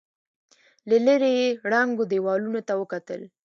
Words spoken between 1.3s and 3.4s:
يې ړنګو دېوالونو ته وکتل.